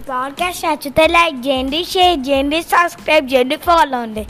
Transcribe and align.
ఈ 0.00 0.02
పాడ్కాస్ట్ 0.02 0.64
నచ్చితే 0.64 1.06
లైక్ 1.06 1.48
చేయండి 1.48 1.84
షేర్ 1.84 2.28
చేయండి 2.28 2.62
సబ్స్క్రైబ్ 2.62 3.34
చేయండి 3.34 3.56
ఫాలో 3.56 3.98
అండి 3.98 4.26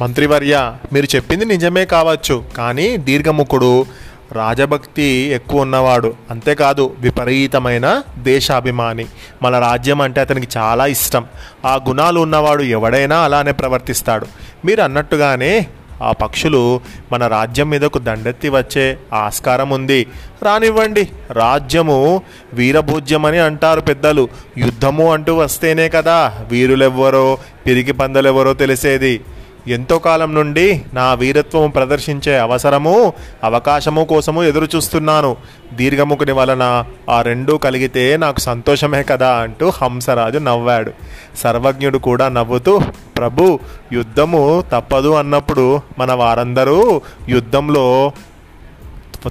మంత్రివర్య 0.00 0.74
మీరు 0.92 1.16
చెప్పింది 1.16 1.44
నిజమే 1.44 1.84
కావచ్చు 1.84 2.44
కానీ 2.56 2.96
దీర్ఘముఖుడు 2.96 3.86
రాజభక్తి 4.32 5.02
ఎక్కువ 5.02 5.60
ఉన్నవాడు 5.60 6.14
అంతేకాదు 6.30 6.96
విపరీతమైన 6.98 8.02
దేశాభిమాని. 8.18 9.06
మన 9.42 9.58
రాజ్యం 9.58 10.00
అంటే 10.00 10.20
అతనికి 10.20 10.58
చాలా 10.58 10.86
ఇష్టం. 10.86 11.26
ఆ 11.64 11.74
గుణాలు 11.88 12.20
ఉన్నవాడు 12.20 12.62
ఎవడైనా 12.62 13.20
అలానే 13.20 13.52
ప్రవర్తిస్తాడు. 13.52 14.26
మీరు 14.64 14.82
అన్నట్టుగానే 14.82 15.66
ఆ 16.02 16.12
పక్షులు 16.12 16.80
మన 17.12 17.26
రాజ్యం 17.26 17.70
మీదకు 17.70 17.98
దండెత్తి 17.98 18.48
వచ్చే 18.48 18.98
ఆస్కారం 19.12 19.70
ఉంది. 19.70 20.06
రానివ్వండి. 20.42 21.08
రాజ్యము 21.30 22.22
వీరభోజ్యమని 22.52 23.38
అంటారు 23.38 23.80
పెద్దలు. 23.80 24.28
యుద్ధము 24.58 25.12
అంటూ 25.12 25.34
వస్తేనే 25.34 25.88
కదా 25.88 26.32
వీరులెవ్వరో 26.48 27.38
పిరికి 27.66 27.92
పందలెవరో 27.92 28.54
తెలిసేది. 28.54 29.20
ఎంతో 29.68 29.98
కాలం 29.98 30.34
నుండి 30.34 30.82
నా 30.94 31.14
వీరత్వం 31.14 31.70
ప్రదర్శించే 31.70 32.38
అవసరము 32.38 33.12
అవకాశము 33.44 34.04
కోసము 34.04 34.42
ఎదురు 34.42 34.68
చూస్తున్నాను 34.76 35.36
దీర్ఘముఖుని 35.72 36.32
వలన 36.32 36.84
ఆ 37.10 37.22
రెండూ 37.22 37.58
కలిగితే 37.58 38.16
నాకు 38.16 38.40
సంతోషమే 38.40 39.02
కదా 39.02 39.32
అంటూ 39.32 39.72
హంసరాజు 39.82 40.38
నవ్వాడు. 40.38 40.92
సర్వజ్ఞుడు 41.38 41.98
కూడా 41.98 42.28
నవ్వుతూ 42.28 42.80
ప్రభు 43.16 43.58
యుద్ధము 43.92 44.64
తప్పదు 44.72 45.08
అన్నప్పుడు 45.08 45.80
మన 45.98 46.12
వారందరూ 46.12 47.00
యుద్ధంలో 47.28 48.12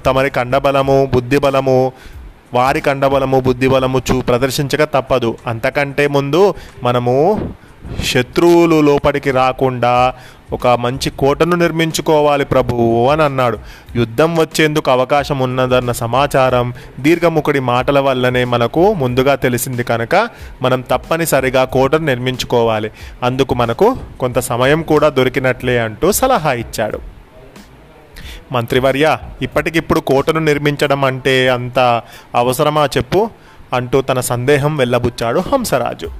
తమరి 0.06 0.30
కండబలము 0.30 1.10
బుద్ధిబలము 1.14 1.92
వారి 2.54 2.80
కండబలము 2.80 3.40
బుద్ధిబలము 3.40 4.02
చూ 4.10 4.20
ప్రదర్శించక 4.20 4.84
తప్పదు. 4.84 5.38
అంతకంటే 5.46 6.06
ముందు 6.06 6.54
మనము 6.82 7.48
శత్రువులు 8.04 8.80
లోపలికి 8.80 9.30
రాకుండా 9.30 10.14
ఒక 10.52 10.66
మంచి 10.66 11.10
కోటను 11.10 11.56
నిర్మించుకోవాలి 11.56 12.44
ప్రభువు 12.44 13.08
అని 13.08 13.22
అన్నాడు. 13.22 13.58
యుద్ధం 13.96 14.36
వచ్చేందుకు 14.36 14.90
అవకాశం 14.90 15.38
ఉన్నదన్న 15.38 15.92
సమాచారం 15.92 16.74
దీర్ఘముఖుడి 17.00 17.60
మాటల 17.60 18.00
వల్లనే 18.00 18.44
మనకు 18.44 18.92
ముందుగా 18.92 19.34
తెలిసింది 19.34 19.84
కనుక 19.84 20.28
మనం 20.62 20.80
తప్పనిసరిగా 20.80 21.64
కోటను 21.64 22.06
నిర్మించుకోవాలి. 22.06 22.90
అందుకు 23.22 23.54
మనకు 23.54 23.96
కొంత 24.20 24.38
సమయం 24.38 24.82
కూడా 24.82 25.08
దొరికినట్లే 25.08 25.78
అంటూ 25.78 26.12
సలహా 26.12 26.52
ఇచ్చాడు. 26.52 27.00
మంత్రివర్య 28.52 29.16
ఇప్పటికిప్పుడు 29.42 30.00
కోటను 30.00 30.40
నిర్మించడం 30.40 31.04
అంటే 31.04 31.48
అంత 31.48 32.02
అవసరమా 32.34 32.88
చెప్పు 32.96 33.30
అంటూ 33.72 34.00
తన 34.00 34.20
సందేహం 34.20 34.76
వెళ్ళబుచ్చాడు 34.76 35.40
హంసరాజు. 35.40 36.10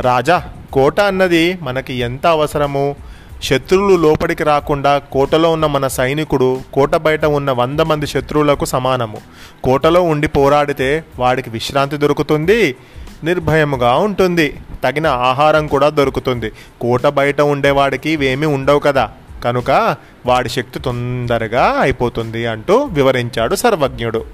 రాజా 0.00 0.52
కోట 0.72 1.00
అన్నది 1.00 1.58
మనకి 1.62 1.94
ఎంత 1.94 2.26
అవసరము? 2.26 2.96
శత్రువులు 3.42 3.96
లోపలికి 3.96 4.44
రాకుండా 4.44 4.98
కోటలో 4.98 5.52
ఉన్న 5.52 5.66
మన 5.66 5.86
సైనికుడు 5.86 6.60
కోట 6.72 6.96
బయట 6.96 7.24
ఉన్న 7.24 7.50
వంద 7.50 7.80
మంది 7.80 8.06
శత్రువులకు 8.06 8.64
సమానము. 8.64 9.18
కోటలో 9.64 10.02
ఉండి 10.02 10.28
పోరాడితే 10.28 11.04
వాడికి 11.18 11.50
విశ్రాంతి 11.50 11.96
దొరుకుతుంది 11.96 12.76
నిర్భయముగా 13.24 13.94
ఉంటుంది. 13.94 14.56
తగిన 14.84 15.06
ఆహారం 15.06 15.66
కూడా 15.66 15.88
దొరుకుతుంది. 15.88 16.52
కోట 16.80 17.06
బయట 17.06 17.40
ఉండేవాడికి 17.40 18.10
ఇవేమీ 18.10 18.46
ఉండవు 18.46 18.78
కదా. 18.78 19.10
కనుక 19.44 19.96
వాడి 20.26 20.48
శక్తి 20.48 20.78
తొందరగా 20.78 21.64
అయిపోతుంది 21.80 22.46
అంటూ 22.46 22.84
వివరించాడు 22.84 23.54
సర్వజ్ఞుడు. 23.54 24.24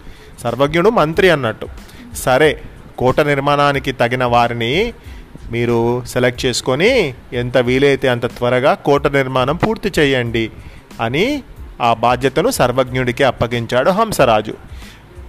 సర్వజ్ఞుడు 0.43 0.91
మంత్రి 0.91 1.31
అన్నట్టు. 1.31 1.67
సరే 2.17 2.61
కోట 2.99 3.21
నిర్మాణానికి 3.21 3.93
తగిన 3.93 4.25
వారిని 4.25 4.93
మీరు 5.53 6.03
సెలెక్ట్ 6.07 6.47
చేసుకొని 6.47 7.15
ఎంత 7.33 7.59
వీలైతే 7.59 8.09
అంత 8.09 8.27
త్వరగా 8.27 8.75
కోట 8.75 9.07
నిర్మాణం 9.07 9.57
పూర్తి 9.57 9.93
చేయండి 9.99 10.51
అని 11.01 11.43
ఆ 11.81 11.95
బాధ్యతను 11.95 12.51
సర్వజ్ఞుడికి 12.51 13.25
అప్పగించాడు 13.25 13.91
హంసరాజు. 13.91 14.55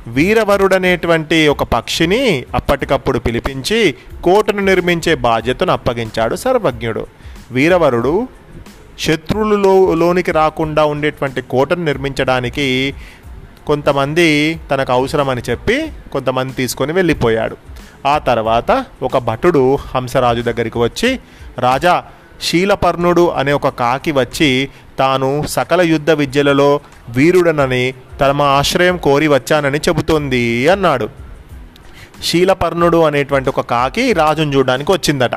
వీరవరుడనేటువంటి 0.08 1.48
ఒక 1.48 1.64
పక్షిని 1.64 2.46
అప్పటికప్పుడు 2.56 3.20
పిలిపించి 3.20 3.96
కోటను 4.24 4.62
నిర్మించే 4.62 5.16
బాధ్యతను 5.16 5.72
అప్పగించాడు 5.72 6.36
సర్వజ్ఞుడు. 6.36 7.08
వీరవరుడు 7.52 8.28
శత్రువులలో 9.00 9.94
లోనికి 9.94 10.32
రాకుండా 10.32 10.86
ఉండేటువంటి 10.86 11.42
కోటను 11.42 11.86
నిర్మించడానికి 11.86 12.94
కొంతమంది 13.68 14.60
తనకు 14.72 14.94
అవసరమని 14.94 15.42
చెప్పి 15.50 15.92
కొంతమంది 16.14 16.54
తీసుకొని 16.54 16.94
వెళ్ళిపోయాడు. 16.94 17.71
ఆ 18.06 18.18
తర్వాత 18.18 18.86
ఒక 19.04 19.18
భటుడు 19.18 19.76
హంసరాజు 19.76 20.42
దగ్గరికి 20.42 20.78
వచ్చి 20.78 21.20
రాజా 21.60 22.04
శీలపర్ణుడు 22.42 23.30
అనే 23.30 23.52
ఒక 23.52 23.68
కాకి 23.68 24.12
వచ్చి 24.12 24.70
తాను 25.00 25.44
సకల 25.48 25.82
యుద్ధ 25.82 26.12
విద్యలలో 26.12 26.80
వీరుడనని 27.10 27.94
తమ 28.22 28.42
ఆశ్రయం 28.42 28.98
కోరి 28.98 29.28
వచ్చానని 29.28 29.78
చెబుతోంది 29.78 30.70
అన్నాడు. 30.70 31.10
శీలపర్ణుడు 32.24 32.98
అనేటువంటి 32.98 33.50
ఒక 33.50 33.62
కాకి 33.62 34.14
రాజును 34.14 34.56
చూడడానికి 34.56 34.92
వచ్చిందట. 34.92 35.32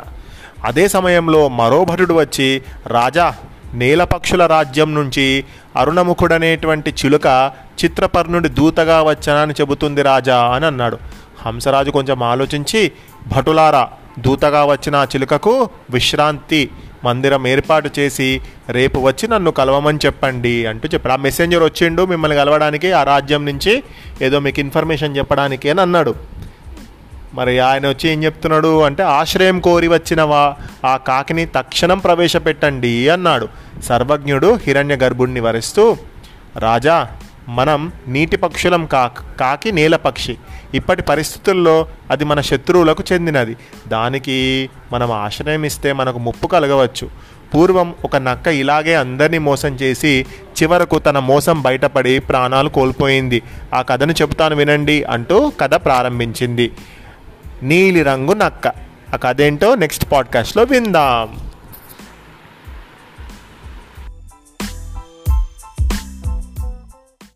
అదే 0.65 0.89
సమయంలో 0.89 1.49
మరో 1.49 1.85
భటుడు 1.85 2.15
వచ్చి 2.15 2.63
రాజా 2.87 3.35
నేలపక్షుల 3.75 4.47
రాజ్యం 4.47 4.95
నుంచి 4.95 5.45
అరుణముఖుడనేటువంటి 5.77 6.91
చిలుక 6.91 7.51
చిత్రపర్ణుడి 7.85 8.49
దూతగా 8.49 9.03
వచ్చానని 9.03 9.55
చెబుతుంది 9.61 10.03
రాజా 10.03 10.43
అని 10.45 10.67
అన్నాడు. 10.67 10.99
హంసరాజు 11.47 11.91
కొంచెం 11.91 12.23
ఆలోచించి 12.23 12.93
భటులారా 13.27 13.89
దూతగా 14.19 14.65
వచ్చిన 14.65 14.97
ఆ 14.97 15.05
చిలుకకు 15.05 15.71
విశ్రాంతి 15.91 16.71
మందిరం 17.05 17.47
ఏర్పాటు 17.47 17.91
చేసి 17.99 18.41
రేపు 18.69 19.01
వచ్చి 19.01 19.29
నన్ను 19.29 19.51
కలవమని 19.51 19.99
చెప్పండి 20.07 20.67
అంటూ 20.67 20.89
చెప్పాడు. 20.89 21.13
ఆ 21.13 21.17
మెసెంజర్ 21.17 21.63
వచ్చిండు 21.63 22.07
మిమ్మల్ని 22.07 22.37
కలవడానికి 22.37 22.93
ఆ 22.93 23.03
రాజ్యం 23.03 23.47
నుంచి 23.47 23.83
ఏదో 24.23 24.41
మీకు 24.41 24.61
ఇన్ఫర్మేషన్ 24.61 25.17
చెప్పడానికి 25.17 25.71
అని 25.71 25.81
అన్నాడు. 25.81 26.15
మరి 27.35 27.59
ఆయన 27.59 27.89
వచ్చి 27.89 28.11
ఏం 28.11 28.25
చెప్తున్నాడు 28.25 28.83
అంటే 28.83 29.03
ఆశ్రయం 29.03 29.61
కోరి 29.61 29.89
వచ్చిన 29.89 30.23
వా 30.23 30.57
ఆ 30.85 30.97
కాకిని 30.97 31.47
తక్షణం 31.47 31.99
ప్రవేశపెట్టండి 31.99 33.09
అన్నాడు. 33.09 33.49
సర్వజ్ఞుడు 33.85 34.59
హిరణ్య 34.67 34.97
గర్భుణ్ణి 34.97 35.41
వరిస్తూ 35.41 35.97
రాజా 36.59 37.09
మనం 37.49 37.93
నీటి 38.09 38.37
పక్షులం 38.37 38.87
కా 38.87 39.11
కాకి 39.41 39.73
నేల 39.73 39.97
పక్షి. 39.97 40.37
ఇప్పటి 40.75 41.03
పరిస్థితుల్లో 41.03 41.89
అది 42.11 42.25
మన 42.25 42.41
శత్రువులకు 42.41 43.05
చెందినది. 43.13 43.57
దానికి 43.89 44.71
మనం 44.93 45.13
ఆశ్రయం 45.13 45.65
ఇస్తే 45.65 45.93
మనకు 45.93 46.19
ముప్పు 46.19 46.47
కలగవచ్చు. 46.47 47.35
పూర్వం 47.55 47.95
ఒక 48.05 48.17
నక్క 48.17 48.49
ఇలాగే 48.49 48.95
అందరినీ 48.95 49.39
మోసం 49.39 49.75
చేసి 49.75 50.27
చివరకు 50.63 50.99
తన 50.99 51.19
మోసం 51.19 51.63
బయటపడి 51.63 52.19
ప్రాణాలు 52.19 52.69
కోల్పోయింది. 52.69 53.43
ఆ 53.75 53.83
కథను 53.83 54.13
చెబుతాను 54.13 54.57
వినండి 54.57 55.05
అంటూ 55.05 55.53
కథ 55.61 55.75
ప్రారంభించింది. 55.75 56.73
నీలిరంగు 57.63 58.33
నక్క. 58.33 58.69
ఆ 59.15 59.17
కథ 59.17 59.41
ఏంటో 59.41 59.75
నెక్స్ట్ 59.75 60.13
పాడ్కాస్ట్లో 60.13 60.63
విందాం. 60.63 61.37